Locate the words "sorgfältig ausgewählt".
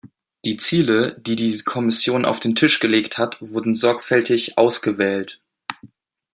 3.75-5.43